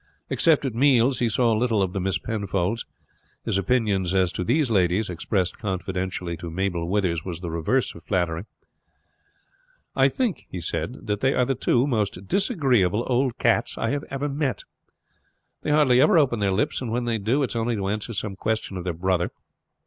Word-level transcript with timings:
Except 0.31 0.65
at 0.65 0.73
meals 0.73 1.19
he 1.19 1.29
saw 1.29 1.51
little 1.53 1.83
of 1.83 1.93
the 1.93 2.01
Miss 2.01 2.17
Penfolds. 2.17 2.87
His 3.45 3.59
opinion 3.59 4.07
as 4.15 4.31
to 4.31 4.43
these 4.43 4.71
ladies, 4.71 5.11
expressed 5.11 5.59
confidentially 5.59 6.35
to 6.37 6.49
Mabel 6.49 6.89
Withers, 6.89 7.23
was 7.23 7.41
the 7.41 7.51
reverse 7.51 7.93
of 7.93 8.01
flattering. 8.03 8.47
"I 9.95 10.09
think," 10.09 10.47
he 10.49 10.59
said, 10.59 11.05
"that 11.05 11.19
they 11.19 11.35
are 11.35 11.45
the 11.45 11.53
two 11.53 11.85
most 11.85 12.27
disagreeable 12.27 13.03
old 13.05 13.37
cats 13.37 13.77
I 13.77 13.91
have 13.91 14.03
ever 14.05 14.27
met. 14.27 14.63
They 15.61 15.69
hardly 15.69 16.01
ever 16.01 16.17
open 16.17 16.39
their 16.39 16.49
lips, 16.49 16.81
and 16.81 16.91
when 16.91 17.05
they 17.05 17.19
do 17.19 17.43
it 17.43 17.51
is 17.51 17.55
only 17.55 17.75
to 17.75 17.87
answer 17.87 18.13
some 18.15 18.35
question 18.35 18.77
of 18.77 18.83
their 18.83 18.93
brother. 18.93 19.29